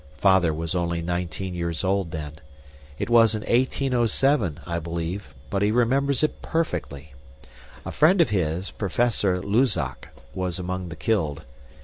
[0.17, 2.39] Father was only nineteen years old then.
[2.97, 7.13] It was in 1807, I believe, but he remembers it perfectly.
[7.85, 11.43] A friend of his, Professor Luzac, was among the killed.